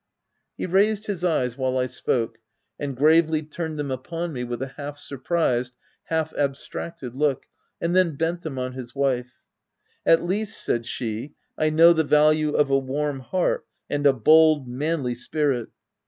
He 0.57 0.65
raised 0.65 1.05
his 1.05 1.23
eyes 1.23 1.59
while 1.59 1.77
I 1.77 1.85
spoke, 1.85 2.39
and 2.79 2.97
gravely 2.97 3.43
turned 3.43 3.77
them 3.77 3.91
upon 3.91 4.33
me 4.33 4.43
with 4.43 4.59
a 4.63 4.69
half 4.69 4.97
surprised, 4.97 5.73
half 6.05 6.33
abstracted 6.33 7.13
look, 7.13 7.45
and 7.79 7.95
then 7.95 8.15
bent 8.15 8.41
them 8.41 8.57
on 8.57 8.73
his 8.73 8.95
wife." 8.95 9.43
At 10.07 10.23
least," 10.25 10.59
said 10.59 10.87
she," 10.87 11.35
I 11.55 11.69
know 11.69 11.93
the 11.93 12.03
value 12.03 12.53
of 12.53 12.71
a 12.71 12.79
warm 12.79 13.19
heart 13.19 13.67
and 13.91 14.07
a 14.07 14.13
bold, 14.13 14.67
manly 14.67 15.13
spirit 15.13 15.69